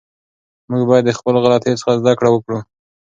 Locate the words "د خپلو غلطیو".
1.07-1.79